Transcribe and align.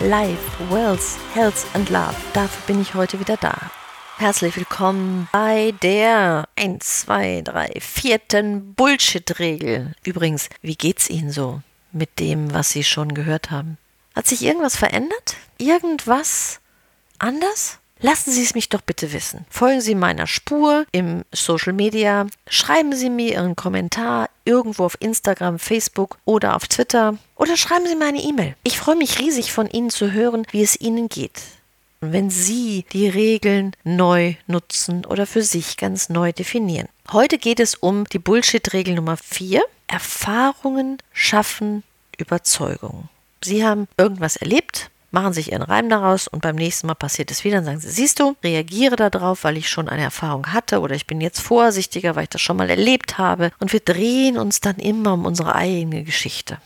Life, 0.00 0.72
Wealth, 0.72 1.18
Health 1.34 1.66
and 1.74 1.90
Love. 1.90 2.14
Dafür 2.32 2.62
bin 2.68 2.80
ich 2.80 2.94
heute 2.94 3.18
wieder 3.18 3.36
da. 3.36 3.58
Herzlich 4.18 4.56
willkommen 4.56 5.28
bei 5.32 5.74
der 5.82 6.48
1, 6.54 7.00
2, 7.00 7.42
3, 7.42 7.80
vierten 7.80 8.74
Bullshit-Regel. 8.74 9.94
Übrigens, 10.04 10.50
wie 10.62 10.76
geht's 10.76 11.10
Ihnen 11.10 11.32
so 11.32 11.62
mit 11.90 12.20
dem, 12.20 12.54
was 12.54 12.70
Sie 12.70 12.84
schon 12.84 13.12
gehört 13.12 13.50
haben? 13.50 13.76
Hat 14.14 14.28
sich 14.28 14.44
irgendwas 14.44 14.76
verändert? 14.76 15.36
Irgendwas 15.58 16.60
anders? 17.18 17.80
Lassen 18.00 18.30
Sie 18.30 18.42
es 18.42 18.54
mich 18.54 18.68
doch 18.68 18.80
bitte 18.80 19.12
wissen. 19.12 19.44
Folgen 19.50 19.80
Sie 19.80 19.94
meiner 19.94 20.26
Spur 20.26 20.86
im 20.92 21.24
Social 21.32 21.72
Media. 21.72 22.26
Schreiben 22.48 22.94
Sie 22.94 23.10
mir 23.10 23.32
Ihren 23.32 23.56
Kommentar 23.56 24.30
irgendwo 24.44 24.84
auf 24.84 24.96
Instagram, 25.00 25.58
Facebook 25.58 26.18
oder 26.24 26.54
auf 26.54 26.68
Twitter. 26.68 27.18
Oder 27.34 27.56
schreiben 27.56 27.86
Sie 27.86 27.96
mir 27.96 28.06
eine 28.06 28.22
E-Mail. 28.22 28.54
Ich 28.62 28.78
freue 28.78 28.96
mich 28.96 29.18
riesig 29.18 29.52
von 29.52 29.68
Ihnen 29.68 29.90
zu 29.90 30.12
hören, 30.12 30.46
wie 30.52 30.62
es 30.62 30.80
Ihnen 30.80 31.08
geht. 31.08 31.40
Wenn 32.00 32.30
Sie 32.30 32.84
die 32.92 33.08
Regeln 33.08 33.72
neu 33.82 34.34
nutzen 34.46 35.04
oder 35.04 35.26
für 35.26 35.42
sich 35.42 35.76
ganz 35.76 36.08
neu 36.08 36.32
definieren. 36.32 36.88
Heute 37.10 37.38
geht 37.38 37.58
es 37.58 37.74
um 37.74 38.04
die 38.04 38.20
Bullshit-Regel 38.20 38.94
Nummer 38.94 39.16
4. 39.16 39.62
Erfahrungen 39.88 40.98
schaffen 41.12 41.82
Überzeugung. 42.16 43.08
Sie 43.42 43.64
haben 43.64 43.88
irgendwas 43.96 44.36
erlebt, 44.36 44.90
machen 45.10 45.32
sich 45.32 45.52
ihren 45.52 45.62
Reim 45.62 45.88
daraus 45.88 46.28
und 46.28 46.42
beim 46.42 46.56
nächsten 46.56 46.86
Mal 46.86 46.94
passiert 46.94 47.30
es 47.30 47.44
wieder 47.44 47.58
und 47.58 47.64
sagen 47.64 47.80
sie, 47.80 47.90
siehst 47.90 48.20
du, 48.20 48.36
reagiere 48.42 48.96
darauf, 48.96 49.44
weil 49.44 49.56
ich 49.56 49.68
schon 49.68 49.88
eine 49.88 50.02
Erfahrung 50.02 50.52
hatte 50.52 50.80
oder 50.80 50.94
ich 50.94 51.06
bin 51.06 51.20
jetzt 51.20 51.40
vorsichtiger, 51.40 52.16
weil 52.16 52.24
ich 52.24 52.30
das 52.30 52.40
schon 52.40 52.56
mal 52.56 52.70
erlebt 52.70 53.18
habe 53.18 53.50
und 53.60 53.72
wir 53.72 53.80
drehen 53.80 54.38
uns 54.38 54.60
dann 54.60 54.76
immer 54.76 55.14
um 55.14 55.26
unsere 55.26 55.54
eigene 55.54 56.04
Geschichte. 56.04 56.58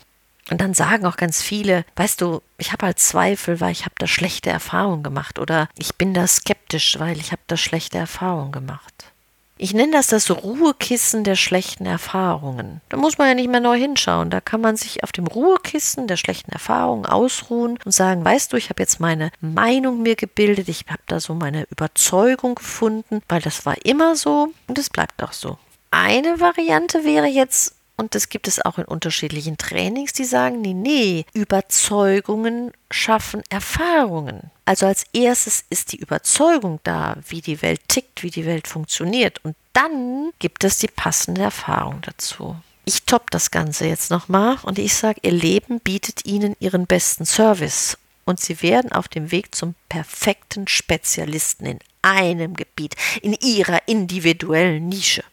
Und 0.50 0.60
dann 0.60 0.74
sagen 0.74 1.06
auch 1.06 1.16
ganz 1.16 1.40
viele, 1.40 1.84
weißt 1.96 2.20
du, 2.20 2.42
ich 2.58 2.72
habe 2.72 2.86
halt 2.86 2.98
Zweifel, 2.98 3.60
weil 3.60 3.72
ich 3.72 3.84
habe 3.84 3.94
da 3.98 4.06
schlechte 4.06 4.50
Erfahrungen 4.50 5.02
gemacht 5.02 5.38
oder 5.38 5.68
ich 5.78 5.94
bin 5.94 6.14
da 6.14 6.26
skeptisch, 6.26 6.98
weil 6.98 7.18
ich 7.18 7.32
habe 7.32 7.42
da 7.46 7.56
schlechte 7.56 7.98
Erfahrungen 7.98 8.52
gemacht. 8.52 9.11
Ich 9.58 9.74
nenne 9.74 9.92
das 9.92 10.08
das 10.08 10.30
Ruhekissen 10.30 11.24
der 11.24 11.36
schlechten 11.36 11.86
Erfahrungen. 11.86 12.80
Da 12.88 12.96
muss 12.96 13.18
man 13.18 13.28
ja 13.28 13.34
nicht 13.34 13.48
mehr 13.48 13.60
neu 13.60 13.78
hinschauen. 13.78 14.30
Da 14.30 14.40
kann 14.40 14.60
man 14.60 14.76
sich 14.76 15.04
auf 15.04 15.12
dem 15.12 15.26
Ruhekissen 15.26 16.06
der 16.06 16.16
schlechten 16.16 16.50
Erfahrungen 16.50 17.06
ausruhen 17.06 17.78
und 17.84 17.92
sagen, 17.92 18.24
weißt 18.24 18.52
du, 18.52 18.56
ich 18.56 18.70
habe 18.70 18.82
jetzt 18.82 18.98
meine 18.98 19.30
Meinung 19.40 20.02
mir 20.02 20.16
gebildet, 20.16 20.68
ich 20.68 20.86
habe 20.88 21.02
da 21.06 21.20
so 21.20 21.34
meine 21.34 21.66
Überzeugung 21.70 22.56
gefunden, 22.56 23.22
weil 23.28 23.40
das 23.40 23.64
war 23.64 23.76
immer 23.84 24.16
so 24.16 24.52
und 24.66 24.78
es 24.78 24.90
bleibt 24.90 25.22
auch 25.22 25.32
so. 25.32 25.58
Eine 25.90 26.40
Variante 26.40 27.04
wäre 27.04 27.26
jetzt, 27.26 27.74
und 27.96 28.14
das 28.14 28.28
gibt 28.28 28.48
es 28.48 28.64
auch 28.64 28.78
in 28.78 28.84
unterschiedlichen 28.84 29.58
Trainings, 29.58 30.12
die 30.12 30.24
sagen, 30.24 30.60
nee, 30.60 30.74
nee, 30.74 31.24
Überzeugungen 31.34 32.72
schaffen 32.90 33.42
Erfahrungen. 33.50 34.50
Also 34.64 34.86
als 34.86 35.04
erstes 35.12 35.64
ist 35.70 35.92
die 35.92 35.98
Überzeugung 35.98 36.80
da, 36.84 37.16
wie 37.28 37.40
die 37.40 37.62
Welt 37.62 37.80
tickt, 37.88 38.22
wie 38.22 38.30
die 38.30 38.46
Welt 38.46 38.66
funktioniert. 38.66 39.44
Und 39.44 39.56
dann 39.72 40.32
gibt 40.38 40.64
es 40.64 40.78
die 40.78 40.88
passende 40.88 41.42
Erfahrung 41.42 42.00
dazu. 42.02 42.56
Ich 42.84 43.04
topp 43.04 43.30
das 43.30 43.50
Ganze 43.50 43.86
jetzt 43.86 44.10
nochmal 44.10 44.58
und 44.62 44.78
ich 44.78 44.94
sage, 44.94 45.20
ihr 45.22 45.32
Leben 45.32 45.78
bietet 45.80 46.24
ihnen 46.24 46.56
ihren 46.58 46.86
besten 46.86 47.24
Service. 47.24 47.98
Und 48.24 48.40
sie 48.40 48.62
werden 48.62 48.92
auf 48.92 49.08
dem 49.08 49.32
Weg 49.32 49.54
zum 49.54 49.74
perfekten 49.88 50.68
Spezialisten 50.68 51.66
in 51.66 51.78
einem 52.02 52.54
Gebiet, 52.54 52.94
in 53.20 53.32
ihrer 53.34 53.86
individuellen 53.88 54.88
Nische. 54.88 55.24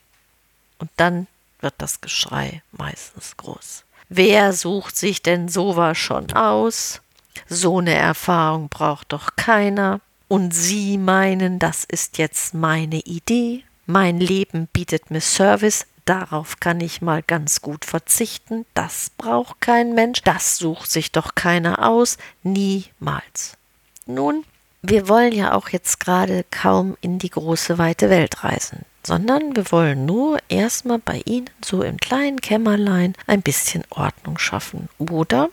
Und 0.80 0.90
dann 0.98 1.28
wird 1.62 1.76
das 1.78 2.02
Geschrei 2.02 2.62
meistens 2.72 3.38
groß. 3.38 3.84
Wer 4.10 4.54
sucht 4.54 4.98
sich 4.98 5.22
denn 5.22 5.50
sowas 5.50 5.98
schon 5.98 6.32
aus? 6.34 7.02
So 7.48 7.78
eine 7.78 7.94
Erfahrung 7.94 8.70
braucht 8.70 9.14
doch 9.14 9.36
keiner. 9.36 10.02
Und 10.28 10.54
Sie 10.54 10.98
meinen, 10.98 11.60
das 11.60 11.84
ist 11.84 12.18
jetzt 12.18 12.54
meine 12.54 13.00
Idee? 13.00 13.64
Mein 13.86 14.20
Leben 14.20 14.68
bietet 14.74 15.10
mir 15.10 15.22
Service, 15.22 15.88
darauf 16.06 16.60
kann 16.60 16.82
ich 16.82 17.02
mal 17.02 17.24
ganz 17.24 17.62
gut 17.62 17.86
verzichten. 17.86 18.66
Das 18.74 19.12
braucht 19.18 19.62
kein 19.62 19.96
Mensch, 19.96 20.22
das 20.24 20.58
sucht 20.58 20.92
sich 20.92 21.12
doch 21.12 21.34
keiner 21.34 21.88
aus. 21.88 22.18
Niemals. 22.44 23.58
Nun, 24.06 24.44
wir 24.82 25.08
wollen 25.08 25.34
ja 25.34 25.54
auch 25.54 25.70
jetzt 25.70 26.00
gerade 26.00 26.46
kaum 26.52 26.98
in 27.02 27.20
die 27.20 27.32
große 27.32 27.78
weite 27.78 28.10
Welt 28.10 28.44
reisen 28.44 28.86
sondern 29.04 29.56
wir 29.56 29.72
wollen 29.72 30.06
nur 30.06 30.40
erstmal 30.50 31.00
bei 31.00 31.22
Ihnen 31.26 31.50
so 31.64 31.84
im 31.84 31.98
kleinen 31.98 32.42
Kämmerlein 32.42 33.16
ein 33.28 33.42
bisschen 33.42 33.84
Ordnung 33.90 34.38
schaffen 34.38 34.90
oder 34.98 35.50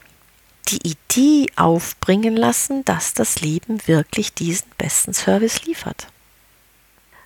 die 0.69 0.89
Idee 0.89 1.47
aufbringen 1.57 2.37
lassen, 2.37 2.85
dass 2.85 3.15
das 3.15 3.41
Leben 3.41 3.87
wirklich 3.87 4.35
diesen 4.35 4.69
besten 4.79 5.15
Service 5.15 5.65
liefert. 5.65 6.09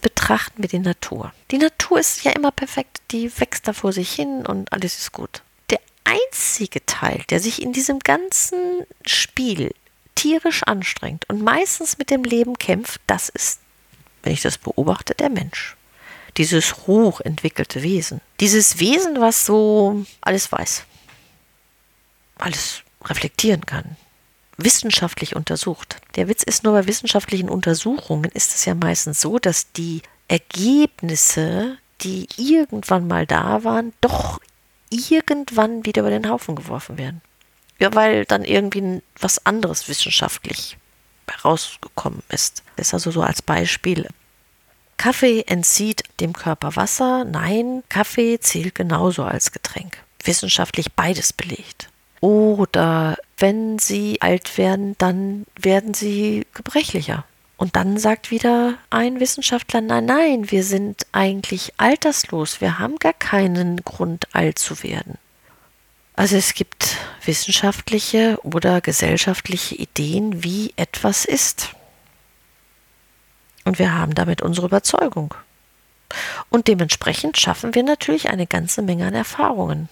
Betrachten 0.02 0.62
wir 0.62 0.68
die 0.68 0.78
Natur. 0.78 1.32
Die 1.50 1.58
Natur 1.58 2.00
ist 2.00 2.22
ja 2.24 2.32
immer 2.32 2.50
perfekt, 2.50 3.00
die 3.10 3.30
wächst 3.38 3.66
da 3.66 3.72
vor 3.72 3.92
sich 3.92 4.12
hin 4.12 4.46
und 4.46 4.72
alles 4.72 4.98
ist 4.98 5.12
gut. 5.12 5.42
Der 5.70 5.80
einzige 6.04 6.84
Teil, 6.86 7.22
der 7.30 7.40
sich 7.40 7.62
in 7.62 7.72
diesem 7.72 7.98
ganzen 7.98 8.86
Spiel 9.06 9.72
tierisch 10.14 10.62
anstrengt 10.64 11.28
und 11.28 11.42
meistens 11.42 11.98
mit 11.98 12.10
dem 12.10 12.24
Leben 12.24 12.58
kämpft, 12.58 13.00
das 13.06 13.30
ist, 13.30 13.60
wenn 14.22 14.32
ich 14.32 14.42
das 14.42 14.58
beobachte, 14.58 15.14
der 15.14 15.30
Mensch 15.30 15.76
dieses 16.36 16.86
hochentwickelte 16.86 17.82
Wesen. 17.82 18.20
Dieses 18.40 18.78
Wesen, 18.78 19.20
was 19.20 19.46
so 19.46 20.04
alles 20.20 20.50
weiß, 20.50 20.84
alles 22.38 22.82
reflektieren 23.04 23.66
kann, 23.66 23.96
wissenschaftlich 24.56 25.36
untersucht. 25.36 25.96
Der 26.16 26.28
Witz 26.28 26.42
ist 26.42 26.64
nur 26.64 26.74
bei 26.74 26.86
wissenschaftlichen 26.86 27.48
Untersuchungen 27.48 28.30
ist 28.32 28.54
es 28.54 28.64
ja 28.64 28.74
meistens 28.74 29.20
so, 29.20 29.38
dass 29.38 29.72
die 29.72 30.02
Ergebnisse, 30.28 31.78
die 32.02 32.28
irgendwann 32.36 33.06
mal 33.06 33.26
da 33.26 33.64
waren, 33.64 33.92
doch 34.00 34.40
irgendwann 34.90 35.84
wieder 35.84 36.02
über 36.02 36.10
den 36.10 36.28
Haufen 36.28 36.56
geworfen 36.56 36.98
werden. 36.98 37.20
Ja, 37.78 37.94
weil 37.94 38.24
dann 38.26 38.44
irgendwie 38.44 39.02
was 39.18 39.44
anderes 39.46 39.88
wissenschaftlich 39.88 40.76
herausgekommen 41.28 42.22
ist. 42.28 42.62
Das 42.76 42.88
ist 42.88 42.94
also 42.94 43.10
so 43.10 43.22
als 43.22 43.40
Beispiel 43.40 44.08
Kaffee 45.00 45.44
entzieht 45.46 46.02
dem 46.20 46.34
Körper 46.34 46.76
Wasser. 46.76 47.24
Nein, 47.24 47.82
Kaffee 47.88 48.38
zählt 48.38 48.74
genauso 48.74 49.24
als 49.24 49.50
Getränk. 49.50 49.96
Wissenschaftlich 50.22 50.92
beides 50.92 51.32
belegt. 51.32 51.88
Oder 52.20 53.16
wenn 53.38 53.78
sie 53.78 54.20
alt 54.20 54.58
werden, 54.58 54.96
dann 54.98 55.46
werden 55.58 55.94
sie 55.94 56.46
gebrechlicher. 56.52 57.24
Und 57.56 57.76
dann 57.76 57.96
sagt 57.96 58.30
wieder 58.30 58.74
ein 58.90 59.20
Wissenschaftler, 59.20 59.80
nein, 59.80 60.04
nein, 60.04 60.50
wir 60.50 60.64
sind 60.64 61.06
eigentlich 61.12 61.72
alterslos, 61.78 62.60
wir 62.60 62.78
haben 62.78 62.98
gar 62.98 63.14
keinen 63.14 63.78
Grund, 63.78 64.26
alt 64.34 64.58
zu 64.58 64.82
werden. 64.82 65.16
Also 66.14 66.36
es 66.36 66.52
gibt 66.52 66.98
wissenschaftliche 67.24 68.38
oder 68.42 68.82
gesellschaftliche 68.82 69.76
Ideen, 69.76 70.44
wie 70.44 70.74
etwas 70.76 71.24
ist. 71.24 71.70
Und 73.70 73.78
wir 73.78 73.94
haben 73.94 74.16
damit 74.16 74.42
unsere 74.42 74.66
Überzeugung. 74.66 75.32
Und 76.48 76.66
dementsprechend 76.66 77.38
schaffen 77.38 77.72
wir 77.72 77.84
natürlich 77.84 78.28
eine 78.28 78.48
ganze 78.48 78.82
Menge 78.82 79.06
an 79.06 79.14
Erfahrungen. 79.14 79.88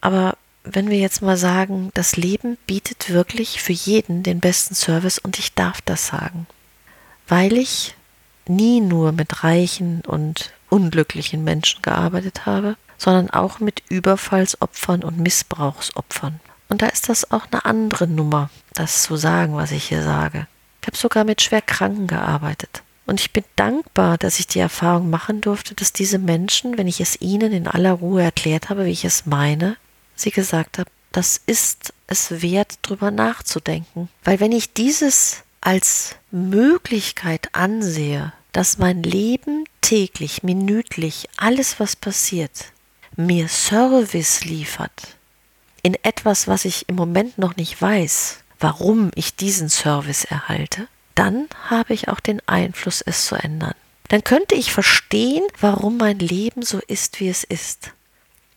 Aber 0.00 0.38
wenn 0.64 0.88
wir 0.88 0.96
jetzt 0.96 1.20
mal 1.20 1.36
sagen, 1.36 1.90
das 1.92 2.16
Leben 2.16 2.56
bietet 2.66 3.10
wirklich 3.10 3.60
für 3.60 3.74
jeden 3.74 4.22
den 4.22 4.40
besten 4.40 4.74
Service 4.74 5.18
und 5.18 5.38
ich 5.38 5.52
darf 5.52 5.82
das 5.82 6.06
sagen, 6.06 6.46
weil 7.28 7.52
ich 7.52 7.96
nie 8.48 8.80
nur 8.80 9.12
mit 9.12 9.44
reichen 9.44 10.00
und 10.00 10.54
unglücklichen 10.70 11.44
Menschen 11.44 11.82
gearbeitet 11.82 12.46
habe, 12.46 12.76
sondern 12.96 13.28
auch 13.28 13.60
mit 13.60 13.82
Überfallsopfern 13.90 15.04
und 15.04 15.18
Missbrauchsopfern. 15.18 16.40
Und 16.70 16.80
da 16.80 16.86
ist 16.86 17.10
das 17.10 17.30
auch 17.30 17.44
eine 17.50 17.66
andere 17.66 18.06
Nummer, 18.06 18.48
das 18.72 19.02
zu 19.02 19.16
sagen, 19.16 19.54
was 19.54 19.70
ich 19.70 19.84
hier 19.84 20.02
sage. 20.02 20.46
Ich 20.82 20.86
habe 20.88 20.96
sogar 20.96 21.24
mit 21.24 21.40
Schwerkranken 21.40 22.08
gearbeitet. 22.08 22.82
Und 23.06 23.20
ich 23.20 23.32
bin 23.32 23.44
dankbar, 23.56 24.18
dass 24.18 24.38
ich 24.38 24.46
die 24.46 24.58
Erfahrung 24.58 25.10
machen 25.10 25.40
durfte, 25.40 25.74
dass 25.74 25.92
diese 25.92 26.18
Menschen, 26.18 26.76
wenn 26.76 26.88
ich 26.88 27.00
es 27.00 27.20
ihnen 27.20 27.52
in 27.52 27.66
aller 27.66 27.92
Ruhe 27.92 28.22
erklärt 28.22 28.68
habe, 28.68 28.84
wie 28.84 28.90
ich 28.90 29.04
es 29.04 29.26
meine, 29.26 29.76
sie 30.14 30.30
gesagt 30.30 30.78
haben, 30.78 30.90
das 31.12 31.40
ist 31.46 31.92
es 32.06 32.42
wert, 32.42 32.78
drüber 32.82 33.10
nachzudenken. 33.10 34.08
Weil 34.24 34.40
wenn 34.40 34.52
ich 34.52 34.72
dieses 34.72 35.42
als 35.60 36.16
Möglichkeit 36.30 37.54
ansehe, 37.54 38.32
dass 38.52 38.78
mein 38.78 39.02
Leben 39.02 39.64
täglich, 39.80 40.42
minütlich, 40.42 41.28
alles, 41.36 41.80
was 41.80 41.96
passiert, 41.96 42.72
mir 43.16 43.48
Service 43.48 44.44
liefert, 44.44 45.16
in 45.82 45.96
etwas, 46.02 46.48
was 46.48 46.64
ich 46.64 46.88
im 46.88 46.96
Moment 46.96 47.38
noch 47.38 47.56
nicht 47.56 47.80
weiß, 47.80 48.41
warum 48.62 49.10
ich 49.14 49.36
diesen 49.36 49.68
Service 49.68 50.24
erhalte, 50.24 50.88
dann 51.14 51.48
habe 51.68 51.94
ich 51.94 52.08
auch 52.08 52.20
den 52.20 52.40
Einfluss, 52.46 53.02
es 53.02 53.26
zu 53.26 53.34
ändern. 53.34 53.74
Dann 54.08 54.24
könnte 54.24 54.54
ich 54.54 54.72
verstehen, 54.72 55.42
warum 55.60 55.96
mein 55.96 56.18
Leben 56.18 56.62
so 56.62 56.78
ist, 56.86 57.20
wie 57.20 57.28
es 57.28 57.44
ist. 57.44 57.92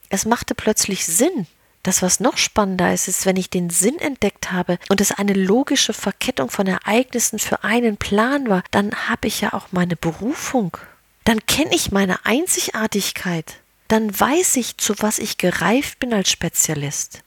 Es 0.10 0.25
machte 0.25 0.56
plötzlich 0.56 1.06
Sinn. 1.06 1.48
Das, 1.84 2.02
was 2.02 2.19
noch 2.19 2.38
spannender 2.38 2.94
ist, 2.94 3.07
ist, 3.07 3.25
wenn 3.25 3.38
ich 3.38 3.50
den 3.50 3.69
Sinn 3.69 4.00
entdeckt 4.00 4.52
habe 4.52 4.80
und 4.90 5.02
es 5.02 5.12
eine 5.12 5.34
logische 5.34 5.94
Verkettung 5.94 6.50
von 6.50 6.66
Ereignissen 6.66 7.38
für 7.38 7.63
einen 7.63 7.98
Plan 7.98 8.50
war, 8.50 8.63
dann 8.72 9.08
habe 9.08 9.28
ich 9.28 9.42
ja 9.42 9.54
auch 9.54 9.68
meine 9.72 9.96
Berufung. 9.96 10.78
Dann 11.25 11.46
kenne 11.46 11.75
ich 11.75 11.92
meine 11.92 12.25
Einzigartigkeit. 12.25 13.56
Dann 13.88 14.19
weiß 14.19 14.56
ich, 14.58 14.78
zu 14.78 14.96
was 15.00 15.19
ich 15.19 15.38
gereift 15.38 16.00
bin 16.00 16.13
als 16.13 16.31
Spezialist. 16.31 17.22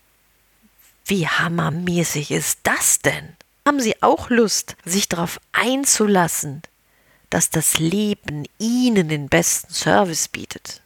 Wie 1.08 1.26
hammermäßig 1.26 2.30
ist 2.30 2.60
das 2.64 3.00
denn? 3.00 3.36
Haben 3.66 3.80
Sie 3.80 4.02
auch 4.02 4.28
Lust, 4.28 4.76
sich 4.84 5.08
darauf 5.08 5.40
einzulassen, 5.52 6.60
dass 7.30 7.48
das 7.48 7.78
Leben 7.78 8.44
Ihnen 8.58 9.08
den 9.08 9.28
besten 9.28 9.72
Service 9.72 10.28
bietet? 10.28 10.82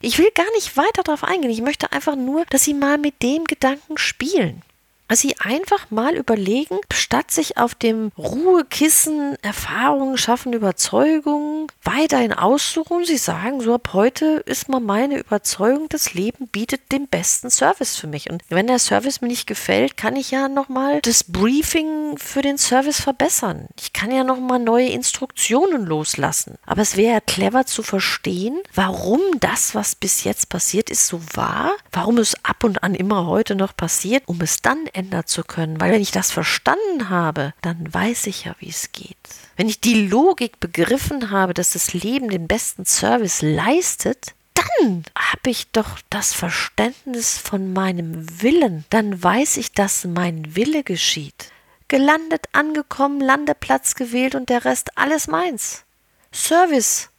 Ich 0.00 0.18
will 0.18 0.30
gar 0.34 0.50
nicht 0.54 0.76
weiter 0.78 1.02
darauf 1.02 1.24
eingehen. 1.24 1.50
Ich 1.50 1.60
möchte 1.60 1.92
einfach 1.92 2.16
nur, 2.16 2.46
dass 2.46 2.64
Sie 2.64 2.74
mal 2.74 2.98
mit 2.98 3.22
dem 3.22 3.44
Gedanken 3.44 3.98
spielen 3.98 4.62
sie 5.12 5.36
einfach 5.38 5.90
mal 5.90 6.14
überlegen, 6.14 6.78
statt 6.92 7.30
sich 7.30 7.58
auf 7.58 7.74
dem 7.74 8.10
Ruhekissen 8.16 9.36
Erfahrungen 9.42 10.16
schaffen, 10.16 10.52
Überzeugungen 10.52 11.66
weiterhin 11.82 12.32
aussuchen, 12.32 13.04
sie 13.04 13.18
sagen, 13.18 13.60
so 13.60 13.74
ab 13.74 13.90
heute 13.92 14.42
ist 14.46 14.68
mal 14.68 14.80
meine 14.80 15.18
Überzeugung, 15.18 15.88
das 15.88 16.14
Leben 16.14 16.48
bietet 16.48 16.90
den 16.92 17.08
besten 17.08 17.50
Service 17.50 17.96
für 17.96 18.06
mich. 18.06 18.30
Und 18.30 18.42
wenn 18.48 18.66
der 18.66 18.78
Service 18.78 19.20
mir 19.20 19.28
nicht 19.28 19.46
gefällt, 19.46 19.96
kann 19.96 20.16
ich 20.16 20.30
ja 20.30 20.48
nochmal 20.48 21.00
das 21.02 21.24
Briefing 21.24 22.16
für 22.16 22.42
den 22.42 22.58
Service 22.58 23.00
verbessern. 23.00 23.68
Ich 23.78 23.92
kann 23.92 24.10
ja 24.10 24.24
nochmal 24.24 24.58
neue 24.58 24.88
Instruktionen 24.88 25.84
loslassen. 25.84 26.56
Aber 26.66 26.82
es 26.82 26.96
wäre 26.96 27.14
ja 27.14 27.20
clever 27.20 27.66
zu 27.66 27.82
verstehen, 27.82 28.58
warum 28.74 29.20
das, 29.40 29.74
was 29.74 29.94
bis 29.94 30.24
jetzt 30.24 30.48
passiert 30.48 30.90
ist, 30.90 31.06
so 31.06 31.20
war, 31.34 31.72
warum 31.92 32.18
es 32.18 32.34
ab 32.44 32.64
und 32.64 32.82
an 32.82 32.94
immer 32.94 33.26
heute 33.26 33.54
noch 33.54 33.76
passiert, 33.76 34.22
um 34.26 34.40
es 34.40 34.62
dann 34.62 34.86
ändern 34.94 35.26
zu 35.26 35.44
können. 35.44 35.80
Weil 35.80 35.92
wenn 35.92 36.02
ich 36.02 36.10
das 36.10 36.30
verstanden 36.30 37.08
habe, 37.10 37.54
dann 37.62 37.92
weiß 37.92 38.26
ich 38.26 38.44
ja, 38.44 38.54
wie 38.58 38.68
es 38.68 38.92
geht. 38.92 39.16
Wenn 39.56 39.68
ich 39.68 39.80
die 39.80 40.06
Logik 40.06 40.60
begriffen 40.60 41.30
habe, 41.30 41.54
dass 41.54 41.72
das 41.72 41.92
Leben 41.92 42.28
den 42.28 42.48
besten 42.48 42.84
Service 42.84 43.42
leistet, 43.42 44.34
dann 44.54 45.04
habe 45.16 45.50
ich 45.50 45.70
doch 45.70 45.98
das 46.10 46.32
Verständnis 46.32 47.38
von 47.38 47.72
meinem 47.72 48.42
Willen. 48.42 48.84
Dann 48.90 49.22
weiß 49.22 49.56
ich, 49.56 49.72
dass 49.72 50.04
mein 50.04 50.56
Wille 50.56 50.84
geschieht. 50.84 51.50
Gelandet, 51.88 52.46
angekommen, 52.52 53.20
Landeplatz 53.20 53.94
gewählt 53.94 54.34
und 54.34 54.48
der 54.48 54.64
Rest 54.64 54.96
alles 54.96 55.26
meins. 55.26 55.84
Service 56.32 57.10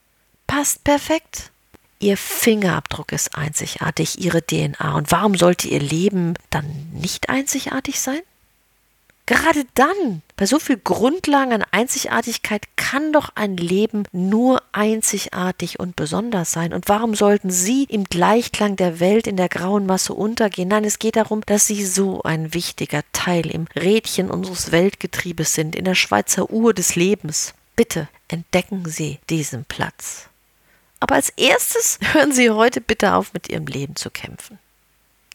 passt 0.47 0.83
perfekt. 0.83 1.51
Ihr 2.05 2.17
Fingerabdruck 2.17 3.13
ist 3.13 3.35
einzigartig, 3.35 4.23
ihre 4.23 4.45
DNA. 4.45 4.95
Und 4.95 5.11
warum 5.11 5.33
sollte 5.33 5.67
ihr 5.67 5.79
Leben 5.79 6.35
dann 6.51 6.67
nicht 6.93 7.29
einzigartig 7.29 7.99
sein? 7.99 8.19
Gerade 9.25 9.65
dann, 9.73 10.21
bei 10.37 10.45
so 10.45 10.59
viel 10.59 10.77
Grundlagen 10.77 11.51
an 11.51 11.65
Einzigartigkeit, 11.71 12.67
kann 12.75 13.11
doch 13.11 13.31
ein 13.33 13.57
Leben 13.57 14.03
nur 14.11 14.61
einzigartig 14.71 15.79
und 15.79 15.95
besonders 15.95 16.51
sein. 16.51 16.75
Und 16.75 16.89
warum 16.89 17.15
sollten 17.15 17.49
Sie 17.49 17.85
im 17.85 18.03
Gleichklang 18.03 18.75
der 18.75 18.99
Welt 18.99 19.25
in 19.25 19.35
der 19.35 19.49
grauen 19.49 19.87
Masse 19.87 20.13
untergehen? 20.13 20.69
Nein, 20.69 20.83
es 20.83 20.99
geht 20.99 21.15
darum, 21.15 21.41
dass 21.47 21.65
Sie 21.65 21.83
so 21.83 22.21
ein 22.21 22.53
wichtiger 22.53 23.01
Teil 23.13 23.49
im 23.49 23.65
Rädchen 23.75 24.29
unseres 24.29 24.71
Weltgetriebes 24.71 25.55
sind, 25.55 25.75
in 25.75 25.85
der 25.85 25.95
Schweizer 25.95 26.51
Uhr 26.51 26.75
des 26.75 26.95
Lebens. 26.95 27.55
Bitte 27.75 28.09
entdecken 28.27 28.85
Sie 28.85 29.17
diesen 29.27 29.65
Platz. 29.65 30.29
Aber 30.99 31.15
als 31.15 31.29
erstes 31.29 31.99
hören 32.13 32.31
Sie 32.31 32.49
heute 32.49 32.81
bitte 32.81 33.13
auf, 33.13 33.33
mit 33.33 33.49
Ihrem 33.49 33.67
Leben 33.67 33.95
zu 33.95 34.09
kämpfen. 34.09 34.59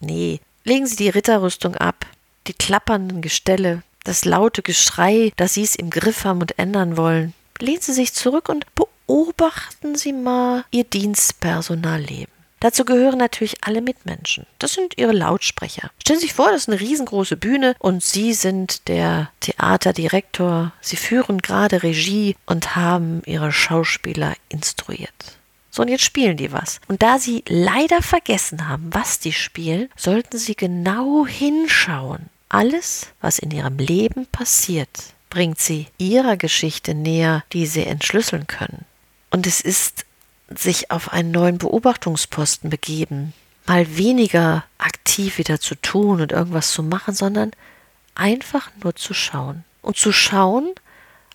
Nee, 0.01 0.39
legen 0.63 0.87
Sie 0.87 0.95
die 0.95 1.09
Ritterrüstung 1.09 1.75
ab, 1.75 2.05
die 2.47 2.53
klappernden 2.53 3.21
Gestelle, 3.21 3.83
das 4.03 4.25
laute 4.25 4.61
Geschrei, 4.61 5.31
dass 5.37 5.53
Sie 5.53 5.63
es 5.63 5.75
im 5.75 5.89
Griff 5.89 6.25
haben 6.25 6.41
und 6.41 6.57
ändern 6.57 6.97
wollen. 6.97 7.33
Lehnen 7.59 7.81
Sie 7.81 7.93
sich 7.93 8.13
zurück 8.13 8.49
und 8.49 8.65
beobachten 8.73 9.95
Sie 9.95 10.13
mal 10.13 10.65
Ihr 10.71 10.83
Dienstpersonalleben. 10.83 12.33
Dazu 12.61 12.85
gehören 12.85 13.17
natürlich 13.17 13.63
alle 13.63 13.81
Mitmenschen. 13.81 14.45
Das 14.59 14.73
sind 14.73 14.95
ihre 14.95 15.13
Lautsprecher. 15.13 15.89
Stellen 15.99 16.19
Sie 16.19 16.27
sich 16.27 16.35
vor, 16.35 16.51
das 16.51 16.61
ist 16.61 16.69
eine 16.69 16.79
riesengroße 16.79 17.35
Bühne 17.35 17.75
und 17.79 18.03
Sie 18.03 18.33
sind 18.33 18.87
der 18.87 19.31
Theaterdirektor. 19.39 20.71
Sie 20.79 20.95
führen 20.95 21.39
gerade 21.39 21.81
Regie 21.81 22.35
und 22.45 22.75
haben 22.75 23.23
Ihre 23.25 23.51
Schauspieler 23.51 24.35
instruiert. 24.49 25.39
So, 25.71 25.81
und 25.81 25.87
jetzt 25.87 26.03
spielen 26.03 26.37
die 26.37 26.51
was. 26.51 26.81
Und 26.87 27.01
da 27.01 27.17
sie 27.17 27.43
leider 27.47 28.01
vergessen 28.01 28.67
haben, 28.67 28.89
was 28.91 29.19
die 29.19 29.31
spielen, 29.31 29.89
sollten 29.95 30.37
sie 30.37 30.55
genau 30.55 31.25
hinschauen. 31.25 32.29
Alles, 32.49 33.07
was 33.21 33.39
in 33.39 33.51
ihrem 33.51 33.77
Leben 33.77 34.27
passiert, 34.27 34.89
bringt 35.29 35.59
sie 35.59 35.87
ihrer 35.97 36.35
Geschichte 36.35 36.93
näher, 36.93 37.45
die 37.53 37.65
sie 37.65 37.85
entschlüsseln 37.85 38.47
können. 38.47 38.83
Und 39.29 39.47
es 39.47 39.61
ist 39.61 40.05
sich 40.53 40.91
auf 40.91 41.13
einen 41.13 41.31
neuen 41.31 41.57
Beobachtungsposten 41.57 42.69
begeben, 42.69 43.33
mal 43.65 43.97
weniger 43.97 44.65
aktiv 44.77 45.37
wieder 45.37 45.61
zu 45.61 45.75
tun 45.75 46.19
und 46.19 46.33
irgendwas 46.33 46.71
zu 46.71 46.83
machen, 46.83 47.15
sondern 47.15 47.51
einfach 48.15 48.69
nur 48.83 48.95
zu 48.95 49.13
schauen. 49.13 49.63
Und 49.81 49.95
zu 49.95 50.11
schauen, 50.11 50.71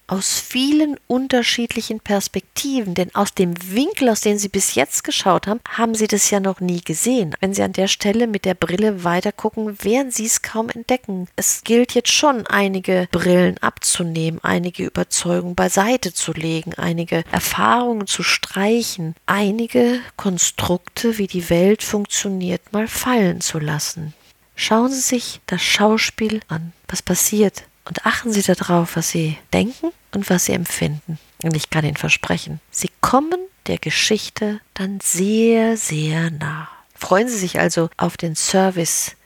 aus 0.07 0.39
vielen 0.39 0.97
unterschiedlichen 1.07 2.01
Perspektiven, 2.01 2.95
denn 2.95 3.15
aus 3.15 3.35
dem 3.35 3.55
Winkel, 3.73 4.09
aus 4.09 4.21
dem 4.21 4.39
Sie 4.39 4.49
bis 4.49 4.75
jetzt 4.75 5.05
geschaut 5.05 5.47
haben, 5.47 5.61
haben 5.69 5.95
Sie 5.95 6.07
das 6.07 6.31
ja 6.31 6.41
noch 6.41 6.61
nie 6.61 6.81
gesehen. 6.81 7.35
Wenn 7.41 7.55
Sie 7.55 7.63
an 7.63 7.73
der 7.73 7.89
Stelle 7.89 8.27
mit 8.27 8.45
der 8.45 8.55
Brille 8.55 9.05
weitergucken, 9.05 9.83
werden 9.83 10.13
Sie 10.13 10.27
es 10.27 10.43
kaum 10.43 10.69
entdecken. 10.69 11.29
Es 11.37 11.63
gilt 11.65 11.95
jetzt 11.95 12.13
schon, 12.13 12.47
einige 12.47 13.09
Brillen 13.11 13.59
abzunehmen, 13.59 14.41
einige 14.43 14.85
Überzeugungen 14.85 15.55
beiseite 15.55 16.13
zu 16.13 16.33
legen, 16.33 16.75
einige 16.75 17.25
Erfahrungen 17.33 18.07
zu 18.07 18.23
streichen, 18.23 19.15
einige 19.27 20.01
Konstrukte, 20.17 21.19
wie 21.19 21.27
die 21.27 21.51
Welt 21.51 21.83
funktioniert, 21.83 22.73
mal 22.73 22.87
fallen 22.87 23.41
zu 23.41 23.59
lassen. 23.59 24.15
Schauen 24.55 24.91
Sie 24.91 25.01
sich 25.01 25.41
das 25.47 25.63
Schauspiel 25.63 26.41
an. 26.49 26.73
Was 26.89 27.03
passiert? 27.03 27.65
Und 27.87 28.05
achten 28.05 28.33
Sie 28.33 28.43
darauf, 28.43 28.97
was 28.97 29.11
Sie 29.11 29.39
denken 29.53 29.93
und 30.13 30.29
was 30.29 30.47
Sie 30.47 30.53
empfinden. 30.53 31.19
Und 31.43 31.55
ich 31.55 31.71
kann 31.71 31.85
Ihnen 31.85 31.97
versprechen, 31.97 32.61
Sie 32.71 32.91
kommen 33.01 33.39
der 33.67 33.79
Geschichte 33.79 34.61
dann 34.75 35.01
sehr, 35.01 35.77
sehr 35.77 36.31
nah. 36.31 36.69
Freuen 36.95 37.29
Sie 37.29 37.39
sich 37.39 37.59
also 37.59 37.89
auf 37.97 38.17
den 38.17 38.35
Service, 38.35 39.17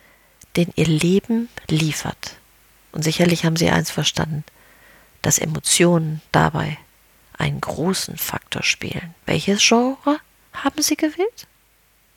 den 0.56 0.72
Ihr 0.76 0.86
Leben 0.86 1.48
liefert. 1.68 2.36
Und 2.92 3.02
sicherlich 3.02 3.44
haben 3.44 3.56
Sie 3.56 3.70
eins 3.70 3.90
verstanden, 3.90 4.44
dass 5.22 5.38
Emotionen 5.38 6.20
dabei 6.32 6.78
einen 7.38 7.60
großen 7.60 8.16
Faktor 8.16 8.62
spielen. 8.62 9.14
Welches 9.24 9.66
Genre 9.66 10.18
haben 10.52 10.82
Sie 10.82 10.96
gewählt? 10.96 11.46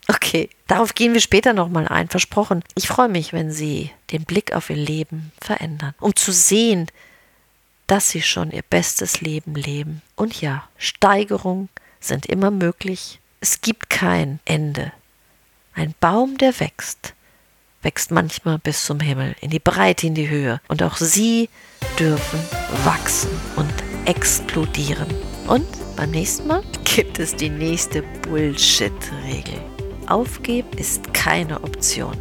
Okay, 0.08 0.50
darauf 0.68 0.96
gehen 0.96 1.14
wir 1.14 1.22
später 1.22 1.54
nochmal 1.54 1.88
ein, 1.88 2.10
versprochen. 2.10 2.64
Ich 2.76 2.88
freue 2.88 3.10
mich, 3.10 3.32
wenn 3.32 3.52
Sie 3.52 3.92
den 4.12 4.26
Blick 4.26 4.54
auf 4.54 4.70
Ihr 4.70 4.76
Leben 4.76 5.32
verändern, 5.40 5.94
um 6.00 6.16
zu 6.16 6.32
sehen, 6.32 6.88
dass 7.88 8.10
Sie 8.10 8.22
schon 8.22 8.52
Ihr 8.52 8.64
bestes 8.64 9.22
Leben 9.22 9.56
leben. 9.56 10.02
Und 10.16 10.42
ja, 10.42 10.68
Steigerungen 10.78 11.70
sind 12.00 12.26
immer 12.26 12.52
möglich. 12.52 13.20
Es 13.40 13.62
gibt 13.62 13.90
kein 13.90 14.40
Ende. 14.46 14.92
Ein 15.74 15.96
Baum, 16.00 16.38
der 16.38 16.60
wächst, 16.60 17.14
wächst 17.82 18.12
manchmal 18.12 18.60
bis 18.60 18.86
zum 18.86 19.00
Himmel, 19.00 19.36
in 19.42 19.50
die 19.50 19.60
Breite, 19.60 20.08
in 20.08 20.16
die 20.16 20.30
Höhe. 20.30 20.62
Und 20.68 20.84
auch 20.84 20.98
Sie 20.98 21.50
dürfen 21.98 22.40
wachsen 22.84 23.30
und 23.56 23.74
explodieren. 24.06 25.08
Und 25.48 25.68
beim 25.96 26.12
nächsten 26.12 26.48
Mal 26.48 26.64
gibt 26.84 27.20
es 27.20 27.36
die 27.36 27.50
nächste 27.50 28.04
Bullshit-Regel. 28.22 29.73
Aufgeben 30.08 30.70
ist 30.78 31.14
keine 31.14 31.64
Option. 31.64 32.14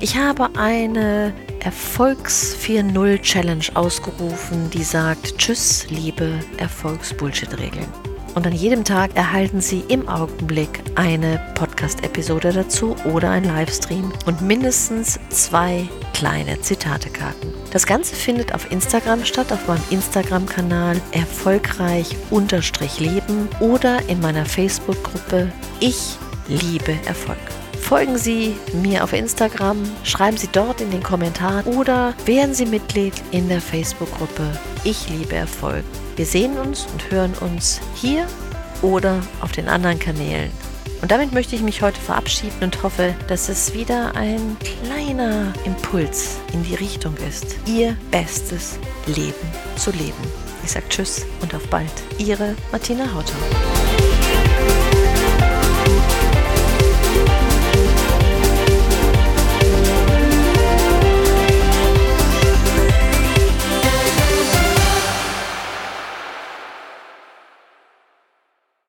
Ich 0.00 0.16
habe 0.16 0.50
eine 0.56 1.32
Erfolgs 1.60 2.56
4.0 2.60 3.22
Challenge 3.22 3.64
ausgerufen, 3.74 4.68
die 4.70 4.82
sagt 4.82 5.38
Tschüss, 5.38 5.86
liebe 5.88 6.38
Erfolgs-Bullshit-Regeln. 6.58 7.86
Und 8.34 8.46
an 8.46 8.52
jedem 8.52 8.84
Tag 8.84 9.14
erhalten 9.14 9.60
Sie 9.60 9.84
im 9.88 10.08
Augenblick 10.08 10.82
eine 10.96 11.40
Podcast-Episode 11.54 12.52
dazu 12.52 12.96
oder 13.04 13.30
ein 13.30 13.44
Livestream 13.44 14.12
und 14.26 14.42
mindestens 14.42 15.20
zwei 15.30 15.88
kleine 16.12 16.60
Zitatekarten. 16.60 17.54
Das 17.72 17.86
Ganze 17.86 18.14
findet 18.14 18.52
auf 18.54 18.70
Instagram 18.72 19.24
statt, 19.24 19.52
auf 19.52 19.68
meinem 19.68 19.84
Instagram-Kanal 19.90 21.00
erfolgreich 21.12 22.16
unterstrich 22.30 22.98
leben 22.98 23.48
oder 23.60 24.00
in 24.08 24.20
meiner 24.20 24.44
Facebook-Gruppe 24.44 25.52
Ich 25.80 26.18
liebe 26.48 26.92
Erfolg. 27.06 27.38
Folgen 27.80 28.16
Sie 28.16 28.56
mir 28.72 29.04
auf 29.04 29.12
Instagram, 29.12 29.82
schreiben 30.04 30.36
Sie 30.36 30.48
dort 30.50 30.80
in 30.80 30.90
den 30.90 31.02
Kommentaren 31.02 31.64
oder 31.76 32.14
werden 32.24 32.54
Sie 32.54 32.66
Mitglied 32.66 33.14
in 33.30 33.48
der 33.48 33.60
Facebook-Gruppe 33.60 34.58
Ich 34.84 35.08
liebe 35.10 35.34
Erfolg. 35.34 35.84
Wir 36.16 36.26
sehen 36.26 36.56
uns 36.56 36.86
und 36.92 37.10
hören 37.10 37.34
uns 37.40 37.80
hier 37.94 38.26
oder 38.80 39.20
auf 39.40 39.52
den 39.52 39.68
anderen 39.68 39.98
Kanälen. 39.98 40.50
Und 41.02 41.10
damit 41.10 41.32
möchte 41.32 41.54
ich 41.54 41.60
mich 41.60 41.82
heute 41.82 42.00
verabschieden 42.00 42.62
und 42.62 42.82
hoffe, 42.82 43.14
dass 43.28 43.50
es 43.50 43.74
wieder 43.74 44.16
ein 44.16 44.56
kleiner 44.82 45.52
Impuls 45.66 46.38
in 46.54 46.62
die 46.62 46.76
Richtung 46.76 47.14
ist, 47.28 47.56
Ihr 47.66 47.96
bestes 48.10 48.78
Leben 49.06 49.34
zu 49.76 49.90
leben. 49.90 50.14
Ich 50.64 50.70
sage 50.70 50.88
Tschüss 50.88 51.26
und 51.42 51.54
auf 51.54 51.66
bald. 51.68 51.92
Ihre 52.16 52.56
Martina 52.72 53.12
Hauter. 53.12 53.34